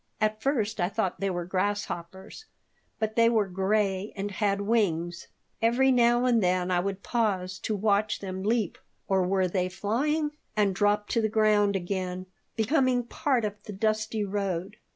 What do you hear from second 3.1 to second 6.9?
they were gray and had wings. Every now and then I